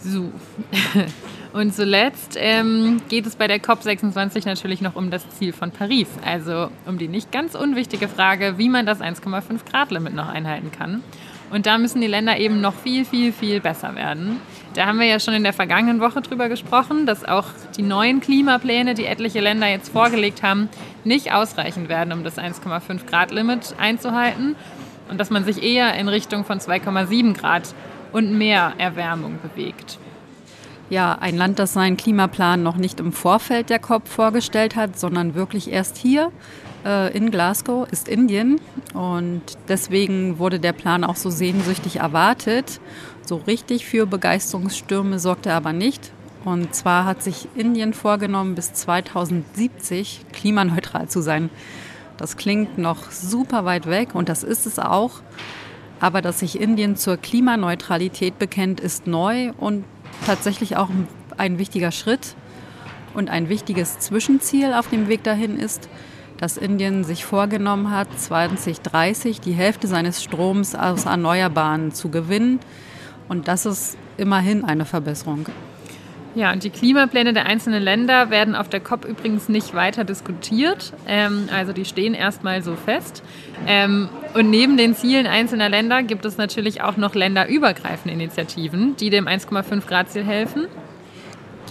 So. 0.00 0.32
Und 1.52 1.74
zuletzt 1.74 2.36
ähm, 2.38 3.02
geht 3.10 3.26
es 3.26 3.36
bei 3.36 3.46
der 3.46 3.60
COP26 3.60 4.46
natürlich 4.46 4.80
noch 4.80 4.96
um 4.96 5.10
das 5.10 5.28
Ziel 5.36 5.52
von 5.52 5.70
Paris, 5.70 6.08
also 6.24 6.70
um 6.86 6.96
die 6.96 7.08
nicht 7.08 7.30
ganz 7.30 7.54
unwichtige 7.54 8.08
Frage, 8.08 8.56
wie 8.56 8.70
man 8.70 8.86
das 8.86 9.02
1,5 9.02 9.70
Grad 9.70 9.90
Limit 9.90 10.14
noch 10.14 10.28
einhalten 10.28 10.72
kann. 10.72 11.02
Und 11.52 11.66
da 11.66 11.76
müssen 11.76 12.00
die 12.00 12.06
Länder 12.06 12.38
eben 12.38 12.62
noch 12.62 12.72
viel, 12.72 13.04
viel, 13.04 13.30
viel 13.30 13.60
besser 13.60 13.94
werden. 13.94 14.40
Da 14.72 14.86
haben 14.86 14.98
wir 14.98 15.06
ja 15.06 15.20
schon 15.20 15.34
in 15.34 15.42
der 15.42 15.52
vergangenen 15.52 16.00
Woche 16.00 16.22
drüber 16.22 16.48
gesprochen, 16.48 17.04
dass 17.04 17.26
auch 17.26 17.44
die 17.76 17.82
neuen 17.82 18.22
Klimapläne, 18.22 18.94
die 18.94 19.04
etliche 19.04 19.40
Länder 19.40 19.68
jetzt 19.68 19.90
vorgelegt 19.90 20.42
haben, 20.42 20.70
nicht 21.04 21.34
ausreichen 21.34 21.90
werden, 21.90 22.14
um 22.14 22.24
das 22.24 22.38
1,5 22.38 23.04
Grad 23.04 23.32
Limit 23.32 23.74
einzuhalten. 23.78 24.56
Und 25.10 25.18
dass 25.18 25.28
man 25.28 25.44
sich 25.44 25.62
eher 25.62 25.94
in 25.94 26.08
Richtung 26.08 26.46
von 26.46 26.58
2,7 26.58 27.34
Grad 27.34 27.74
und 28.12 28.32
mehr 28.38 28.72
Erwärmung 28.78 29.38
bewegt. 29.42 29.98
Ja, 30.88 31.18
ein 31.20 31.36
Land, 31.36 31.58
das 31.58 31.74
seinen 31.74 31.98
Klimaplan 31.98 32.62
noch 32.62 32.76
nicht 32.76 32.98
im 32.98 33.12
Vorfeld 33.12 33.68
der 33.68 33.78
COP 33.78 34.08
vorgestellt 34.08 34.74
hat, 34.74 34.98
sondern 34.98 35.34
wirklich 35.34 35.70
erst 35.70 35.98
hier 35.98 36.32
äh, 36.84 37.16
in 37.16 37.30
Glasgow, 37.30 37.86
ist 37.90 38.08
Indien. 38.08 38.60
Und 38.94 39.42
deswegen 39.68 40.38
wurde 40.38 40.60
der 40.60 40.72
Plan 40.72 41.04
auch 41.04 41.16
so 41.16 41.30
sehnsüchtig 41.30 41.96
erwartet. 41.96 42.80
So 43.24 43.36
richtig 43.36 43.86
für 43.86 44.06
Begeisterungsstürme 44.06 45.18
sorgte 45.18 45.50
er 45.50 45.56
aber 45.56 45.72
nicht. 45.72 46.12
Und 46.44 46.74
zwar 46.74 47.04
hat 47.04 47.22
sich 47.22 47.48
Indien 47.54 47.94
vorgenommen, 47.94 48.54
bis 48.54 48.72
2070 48.72 50.26
klimaneutral 50.32 51.08
zu 51.08 51.20
sein. 51.20 51.50
Das 52.16 52.36
klingt 52.36 52.78
noch 52.78 53.10
super 53.10 53.64
weit 53.64 53.86
weg 53.86 54.14
und 54.14 54.28
das 54.28 54.42
ist 54.42 54.66
es 54.66 54.78
auch. 54.78 55.22
Aber 56.00 56.20
dass 56.20 56.40
sich 56.40 56.60
Indien 56.60 56.96
zur 56.96 57.16
Klimaneutralität 57.16 58.38
bekennt, 58.38 58.80
ist 58.80 59.06
neu 59.06 59.52
und 59.58 59.84
tatsächlich 60.26 60.76
auch 60.76 60.88
ein 61.36 61.58
wichtiger 61.58 61.92
Schritt. 61.92 62.34
Und 63.14 63.28
ein 63.28 63.50
wichtiges 63.50 63.98
Zwischenziel 63.98 64.72
auf 64.72 64.88
dem 64.88 65.06
Weg 65.06 65.22
dahin 65.22 65.58
ist, 65.58 65.88
dass 66.42 66.56
Indien 66.56 67.04
sich 67.04 67.24
vorgenommen 67.24 67.92
hat, 67.92 68.08
2030 68.18 69.40
die 69.40 69.52
Hälfte 69.52 69.86
seines 69.86 70.24
Stroms 70.24 70.74
aus 70.74 71.04
Erneuerbaren 71.04 71.92
zu 71.92 72.08
gewinnen. 72.08 72.58
Und 73.28 73.46
das 73.46 73.64
ist 73.64 73.96
immerhin 74.16 74.64
eine 74.64 74.84
Verbesserung. 74.84 75.46
Ja, 76.34 76.50
und 76.52 76.64
die 76.64 76.70
Klimapläne 76.70 77.32
der 77.32 77.46
einzelnen 77.46 77.80
Länder 77.80 78.30
werden 78.30 78.56
auf 78.56 78.68
der 78.68 78.80
COP 78.80 79.04
übrigens 79.04 79.48
nicht 79.48 79.72
weiter 79.74 80.02
diskutiert. 80.02 80.92
Ähm, 81.06 81.48
also 81.54 81.72
die 81.72 81.84
stehen 81.84 82.12
erstmal 82.12 82.60
so 82.64 82.74
fest. 82.74 83.22
Ähm, 83.68 84.08
und 84.34 84.50
neben 84.50 84.76
den 84.76 84.96
Zielen 84.96 85.28
einzelner 85.28 85.68
Länder 85.68 86.02
gibt 86.02 86.24
es 86.24 86.38
natürlich 86.38 86.82
auch 86.82 86.96
noch 86.96 87.14
länderübergreifende 87.14 88.14
Initiativen, 88.14 88.96
die 88.96 89.10
dem 89.10 89.28
1,5 89.28 89.86
Grad 89.86 90.10
Ziel 90.10 90.24
helfen. 90.24 90.66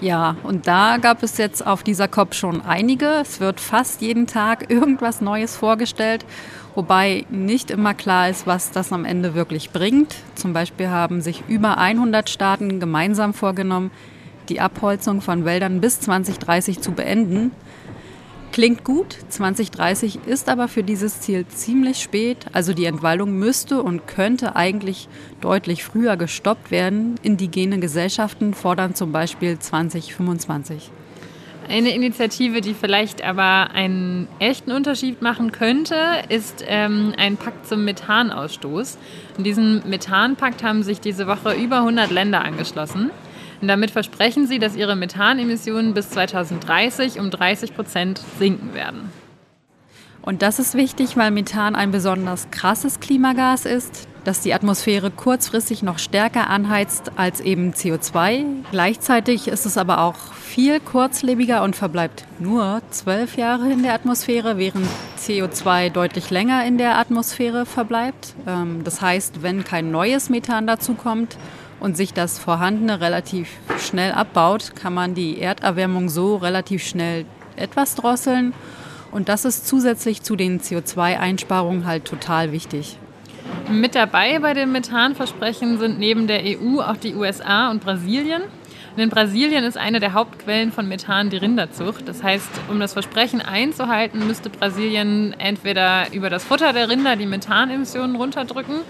Ja, 0.01 0.35
und 0.41 0.65
da 0.65 0.97
gab 0.97 1.21
es 1.21 1.37
jetzt 1.37 1.65
auf 1.65 1.83
dieser 1.83 2.07
COP 2.07 2.33
schon 2.33 2.61
einige. 2.61 3.05
Es 3.21 3.39
wird 3.39 3.59
fast 3.59 4.01
jeden 4.01 4.25
Tag 4.25 4.69
irgendwas 4.71 5.21
Neues 5.21 5.55
vorgestellt, 5.55 6.25
wobei 6.73 7.25
nicht 7.29 7.69
immer 7.69 7.93
klar 7.93 8.27
ist, 8.27 8.47
was 8.47 8.71
das 8.71 8.91
am 8.91 9.05
Ende 9.05 9.35
wirklich 9.35 9.69
bringt. 9.69 10.15
Zum 10.33 10.53
Beispiel 10.53 10.89
haben 10.89 11.21
sich 11.21 11.43
über 11.47 11.77
100 11.77 12.31
Staaten 12.31 12.79
gemeinsam 12.79 13.35
vorgenommen, 13.35 13.91
die 14.49 14.59
Abholzung 14.59 15.21
von 15.21 15.45
Wäldern 15.45 15.81
bis 15.81 15.99
2030 15.99 16.81
zu 16.81 16.93
beenden. 16.93 17.51
Klingt 18.51 18.83
gut, 18.83 19.15
2030 19.29 20.19
ist 20.25 20.49
aber 20.49 20.67
für 20.67 20.83
dieses 20.83 21.21
Ziel 21.21 21.47
ziemlich 21.47 22.01
spät. 22.01 22.47
Also 22.51 22.73
die 22.73 22.83
Entwaldung 22.83 23.31
müsste 23.39 23.81
und 23.81 24.07
könnte 24.07 24.57
eigentlich 24.57 25.07
deutlich 25.39 25.85
früher 25.85 26.17
gestoppt 26.17 26.69
werden. 26.69 27.15
Indigene 27.23 27.79
Gesellschaften 27.79 28.53
fordern 28.53 28.93
zum 28.93 29.13
Beispiel 29.13 29.57
2025. 29.57 30.91
Eine 31.69 31.95
Initiative, 31.95 32.59
die 32.59 32.73
vielleicht 32.73 33.23
aber 33.23 33.71
einen 33.71 34.27
echten 34.39 34.73
Unterschied 34.73 35.21
machen 35.21 35.53
könnte, 35.53 35.95
ist 36.27 36.65
ähm, 36.67 37.13
ein 37.15 37.37
Pakt 37.37 37.65
zum 37.65 37.85
Methanausstoß. 37.85 38.97
In 39.37 39.45
diesem 39.45 39.81
Methanpakt 39.87 40.61
haben 40.61 40.83
sich 40.83 40.99
diese 40.99 41.25
Woche 41.27 41.53
über 41.53 41.77
100 41.77 42.11
Länder 42.11 42.43
angeschlossen. 42.43 43.11
Und 43.61 43.67
damit 43.67 43.91
versprechen 43.91 44.47
sie, 44.47 44.59
dass 44.59 44.75
ihre 44.75 44.95
Methanemissionen 44.95 45.93
bis 45.93 46.09
2030 46.09 47.19
um 47.19 47.29
30 47.29 47.75
Prozent 47.75 48.21
sinken 48.39 48.73
werden. 48.73 49.11
Und 50.23 50.41
das 50.41 50.59
ist 50.59 50.75
wichtig, 50.75 51.17
weil 51.17 51.31
Methan 51.31 51.75
ein 51.75 51.91
besonders 51.91 52.51
krasses 52.51 52.99
Klimagas 52.99 53.65
ist, 53.65 54.07
das 54.23 54.41
die 54.41 54.53
Atmosphäre 54.53 55.09
kurzfristig 55.09 55.81
noch 55.81 55.97
stärker 55.97 56.47
anheizt 56.47 57.11
als 57.15 57.39
eben 57.39 57.73
CO2. 57.73 58.45
Gleichzeitig 58.69 59.47
ist 59.47 59.65
es 59.65 59.77
aber 59.79 60.01
auch 60.01 60.33
viel 60.33 60.79
kurzlebiger 60.79 61.63
und 61.63 61.75
verbleibt 61.75 62.25
nur 62.37 62.83
zwölf 62.91 63.35
Jahre 63.35 63.71
in 63.71 63.81
der 63.81 63.93
Atmosphäre, 63.95 64.59
während 64.59 64.87
CO2 65.17 65.89
deutlich 65.89 66.29
länger 66.29 66.65
in 66.65 66.77
der 66.77 66.99
Atmosphäre 66.99 67.65
verbleibt. 67.65 68.35
Ähm, 68.45 68.83
das 68.83 69.01
heißt, 69.01 69.41
wenn 69.41 69.63
kein 69.63 69.89
neues 69.89 70.29
Methan 70.29 70.67
dazukommt, 70.67 71.37
und 71.81 71.97
sich 71.97 72.13
das 72.13 72.39
Vorhandene 72.39 73.01
relativ 73.01 73.49
schnell 73.79 74.13
abbaut, 74.13 74.75
kann 74.75 74.93
man 74.93 75.15
die 75.15 75.41
Erderwärmung 75.41 76.07
so 76.07 76.37
relativ 76.37 76.87
schnell 76.87 77.25
etwas 77.57 77.95
drosseln. 77.95 78.53
Und 79.11 79.27
das 79.27 79.43
ist 79.43 79.67
zusätzlich 79.67 80.21
zu 80.21 80.37
den 80.37 80.61
CO2-Einsparungen 80.61 81.85
halt 81.85 82.05
total 82.05 82.53
wichtig. 82.53 82.97
Mit 83.69 83.95
dabei 83.95 84.39
bei 84.39 84.53
dem 84.53 84.71
Methanversprechen 84.71 85.79
sind 85.79 85.99
neben 85.99 86.27
der 86.27 86.43
EU 86.43 86.79
auch 86.79 86.97
die 86.97 87.15
USA 87.15 87.71
und 87.71 87.83
Brasilien. 87.83 88.43
Und 88.95 89.01
in 89.01 89.09
Brasilien 89.09 89.63
ist 89.63 89.77
eine 89.77 89.99
der 89.99 90.13
Hauptquellen 90.13 90.71
von 90.71 90.87
Methan 90.87 91.29
die 91.29 91.37
Rinderzucht. 91.37 92.07
Das 92.07 92.21
heißt, 92.21 92.49
um 92.69 92.79
das 92.79 92.93
Versprechen 92.93 93.41
einzuhalten, 93.41 94.27
müsste 94.27 94.49
Brasilien 94.49 95.33
entweder 95.39 96.13
über 96.13 96.29
das 96.29 96.43
Futter 96.43 96.73
der 96.73 96.89
Rinder 96.89 97.15
die 97.15 97.25
Methanemissionen 97.25 98.15
runterdrücken 98.15 98.81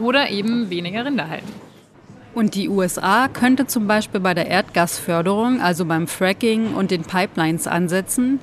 oder 0.00 0.30
eben 0.30 0.68
weniger 0.70 1.04
Rinder 1.04 1.28
halten. 1.28 1.69
Und 2.34 2.54
die 2.54 2.68
USA 2.68 3.28
könnte 3.28 3.66
zum 3.66 3.86
Beispiel 3.86 4.20
bei 4.20 4.34
der 4.34 4.46
Erdgasförderung, 4.46 5.60
also 5.60 5.84
beim 5.84 6.06
Fracking 6.06 6.74
und 6.74 6.90
den 6.90 7.02
Pipelines 7.02 7.66
ansetzen. 7.66 8.38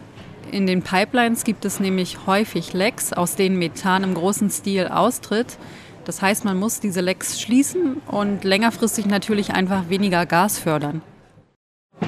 In 0.51 0.67
den 0.67 0.81
Pipelines 0.81 1.43
gibt 1.43 1.65
es 1.65 1.79
nämlich 1.79 2.25
häufig 2.25 2.73
Lecks, 2.73 3.13
aus 3.13 3.35
denen 3.35 3.57
Methan 3.57 4.03
im 4.03 4.13
großen 4.13 4.49
Stil 4.49 4.87
austritt. 4.87 5.57
Das 6.05 6.21
heißt, 6.21 6.45
man 6.45 6.57
muss 6.57 6.79
diese 6.79 7.01
Lecks 7.01 7.39
schließen 7.39 8.01
und 8.07 8.43
längerfristig 8.43 9.05
natürlich 9.05 9.51
einfach 9.51 9.89
weniger 9.89 10.25
Gas 10.25 10.57
fördern. 10.57 11.01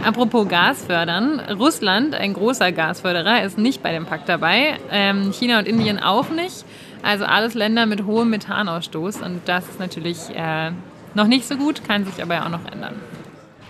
Apropos 0.03 0.47
Gas 0.47 0.83
fördern, 0.83 1.39
Russland, 1.39 2.13
ein 2.13 2.33
großer 2.33 2.71
Gasförderer, 2.71 3.43
ist 3.43 3.57
nicht 3.57 3.81
bei 3.83 3.91
dem 3.91 4.05
Pakt 4.05 4.29
dabei. 4.29 4.77
Ähm, 4.91 5.33
China 5.33 5.59
und 5.59 5.67
Indien 5.67 5.99
auch 5.99 6.29
nicht. 6.29 6.63
Also 7.01 7.25
alles 7.25 7.55
Länder 7.55 7.85
mit 7.85 8.05
hohem 8.05 8.29
Methanausstoß. 8.29 9.21
Und 9.21 9.41
das 9.45 9.67
ist 9.67 9.79
natürlich 9.79 10.17
äh, 10.33 10.71
noch 11.13 11.27
nicht 11.27 11.47
so 11.47 11.55
gut, 11.55 11.83
kann 11.85 12.05
sich 12.05 12.21
aber 12.21 12.35
ja 12.35 12.45
auch 12.45 12.49
noch 12.49 12.71
ändern. 12.71 12.95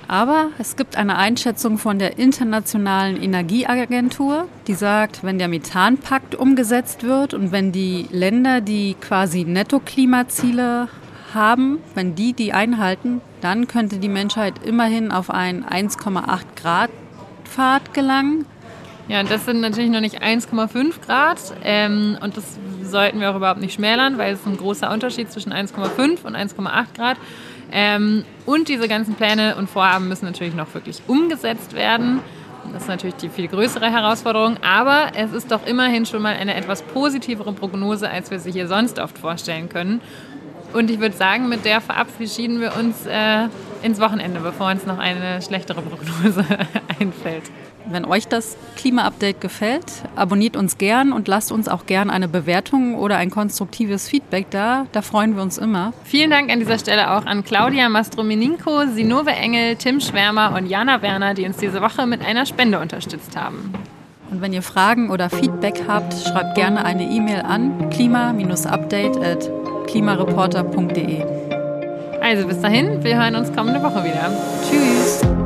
Aber 0.08 0.48
es 0.58 0.76
gibt 0.76 0.96
eine 0.96 1.18
Einschätzung 1.18 1.78
von 1.78 2.00
der 2.00 2.18
Internationalen 2.18 3.22
Energieagentur, 3.22 4.48
die 4.66 4.74
sagt, 4.74 5.24
wenn 5.24 5.38
der 5.38 5.48
Methanpakt 5.48 6.34
umgesetzt 6.34 7.04
wird 7.04 7.36
und 7.36 7.52
wenn 7.52 7.72
die 7.72 8.08
Länder, 8.12 8.60
die 8.60 8.96
quasi 9.00 9.44
Netto-Klimaziele 9.44 10.88
haben, 11.36 11.78
wenn 11.94 12.16
die 12.16 12.34
die 12.34 12.54
einhalten, 12.54 13.22
dann 13.42 13.68
könnte 13.68 13.98
die 13.98 14.10
Menschheit 14.10 14.66
immerhin 14.66 15.12
auf 15.12 15.30
einen 15.30 15.64
1,8 15.64 16.40
Grad 16.56 16.90
Pfad 17.44 17.94
gelangen. 17.94 18.46
Ja, 19.10 19.24
das 19.24 19.46
sind 19.46 19.62
natürlich 19.62 19.90
noch 19.90 20.02
nicht 20.02 20.24
1,5 20.24 21.02
Grad 21.06 21.40
ähm, 21.64 22.18
und 22.22 22.38
das 22.38 22.58
sollten 22.90 23.20
wir 23.20 23.32
auch 23.32 23.36
überhaupt 23.36 23.62
nicht 23.62 23.74
schmälern, 23.74 24.18
weil 24.18 24.34
es 24.34 24.46
ein 24.46 24.58
großer 24.58 24.92
Unterschied 24.92 25.32
zwischen 25.32 25.54
1,5 25.54 26.24
und 26.24 26.36
1,8 26.36 26.86
Grad. 26.96 27.18
Ähm, 27.72 28.26
und 28.46 28.68
diese 28.68 28.88
ganzen 28.88 29.16
Pläne 29.16 29.56
und 29.56 29.70
Vorhaben 29.70 30.08
müssen 30.08 30.26
natürlich 30.26 30.56
noch 30.56 30.74
wirklich 30.74 31.02
umgesetzt 31.08 31.74
werden. 31.74 32.20
Das 32.74 32.84
ist 32.84 32.90
natürlich 32.90 33.16
die 33.16 33.30
viel 33.30 33.48
größere 33.48 33.90
Herausforderung, 33.90 34.58
aber 34.62 35.12
es 35.16 35.32
ist 35.34 35.52
doch 35.52 35.66
immerhin 35.66 36.06
schon 36.06 36.22
mal 36.22 36.36
eine 36.36 36.56
etwas 36.56 36.82
positivere 36.82 37.54
Prognose, 37.54 38.10
als 38.10 38.32
wir 38.32 38.40
sie 38.40 38.52
hier 38.52 38.68
sonst 38.68 39.00
oft 39.00 39.18
vorstellen 39.18 39.70
können. 39.70 40.02
Und 40.74 40.92
ich 40.92 41.00
würde 41.00 41.16
sagen, 41.16 41.50
mit 41.50 41.66
der 41.66 41.82
verabschieden 41.82 42.62
wir 42.62 42.76
uns 42.76 43.06
äh, 43.08 43.48
ins 43.82 44.00
Wochenende, 44.00 44.40
bevor 44.40 44.70
uns 44.70 44.86
noch 44.86 45.00
eine 45.00 45.42
schlechtere 45.42 45.82
Prognose 45.82 46.46
einfällt. 47.00 47.44
Wenn 47.92 48.06
euch 48.06 48.28
das 48.28 48.56
Klima-Update 48.76 49.42
gefällt, 49.42 49.86
abonniert 50.16 50.56
uns 50.56 50.78
gern 50.78 51.12
und 51.12 51.28
lasst 51.28 51.52
uns 51.52 51.68
auch 51.68 51.88
gern 51.88 52.12
eine 52.12 52.28
Bewertung 52.28 52.96
oder 52.96 53.18
ein 53.18 53.32
konstruktives 53.32 54.08
Feedback 54.08 54.52
da. 54.52 54.86
Da 54.92 55.02
freuen 55.02 55.36
wir 55.36 55.42
uns 55.42 55.58
immer. 55.58 55.94
Vielen 56.04 56.30
Dank 56.30 56.52
an 56.52 56.60
dieser 56.60 56.78
Stelle 56.78 57.12
auch 57.12 57.26
an 57.26 57.44
Claudia 57.44 57.90
Mastromininko, 57.90 58.86
Sinove 58.94 59.32
Engel, 59.32 59.76
Tim 59.76 60.02
Schwärmer 60.02 60.54
und 60.56 60.68
Jana 60.68 61.02
Werner, 61.02 61.34
die 61.34 61.46
uns 61.46 61.58
diese 61.58 61.82
Woche 61.82 62.06
mit 62.06 62.24
einer 62.24 62.46
Spende 62.46 62.80
unterstützt 62.80 63.36
haben. 63.36 63.74
Und 64.30 64.42
wenn 64.42 64.54
ihr 64.54 64.62
Fragen 64.62 65.10
oder 65.10 65.32
Feedback 65.32 65.86
habt, 65.88 66.14
schreibt 66.14 66.54
gerne 66.54 66.86
eine 66.86 67.10
E-Mail 67.10 67.42
an 67.42 67.90
klima-update 67.90 69.18
at 69.18 69.50
klimareporter.de. 69.88 71.24
Also 72.22 72.48
bis 72.48 72.62
dahin, 72.62 73.04
wir 73.04 73.18
hören 73.18 73.36
uns 73.36 73.52
kommende 73.52 73.82
Woche 73.82 74.04
wieder. 74.04 74.32
Tschüss. 74.70 75.39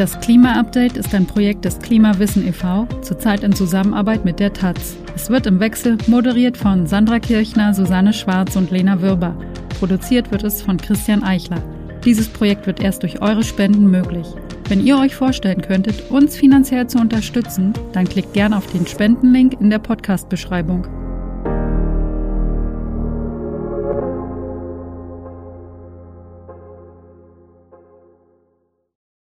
Das 0.00 0.18
Klima-Update 0.18 0.96
ist 0.96 1.14
ein 1.14 1.26
Projekt 1.26 1.66
des 1.66 1.78
Klimawissen 1.78 2.48
e.V., 2.48 2.86
zurzeit 3.02 3.44
in 3.44 3.52
Zusammenarbeit 3.52 4.24
mit 4.24 4.40
der 4.40 4.54
Taz. 4.54 4.96
Es 5.14 5.28
wird 5.28 5.44
im 5.44 5.60
Wechsel 5.60 5.98
moderiert 6.06 6.56
von 6.56 6.86
Sandra 6.86 7.18
Kirchner, 7.18 7.74
Susanne 7.74 8.14
Schwarz 8.14 8.56
und 8.56 8.70
Lena 8.70 9.02
Würber. 9.02 9.36
Produziert 9.78 10.30
wird 10.30 10.42
es 10.42 10.62
von 10.62 10.78
Christian 10.78 11.22
Eichler. 11.22 11.62
Dieses 12.02 12.30
Projekt 12.30 12.66
wird 12.66 12.80
erst 12.80 13.02
durch 13.02 13.20
eure 13.20 13.44
Spenden 13.44 13.90
möglich. 13.90 14.26
Wenn 14.70 14.86
ihr 14.86 14.96
euch 14.96 15.14
vorstellen 15.14 15.60
könntet, 15.60 16.10
uns 16.10 16.34
finanziell 16.34 16.86
zu 16.86 16.96
unterstützen, 16.96 17.74
dann 17.92 18.08
klickt 18.08 18.32
gerne 18.32 18.56
auf 18.56 18.72
den 18.72 18.86
Spendenlink 18.86 19.60
in 19.60 19.68
der 19.68 19.80
Podcast-Beschreibung. 19.80 20.99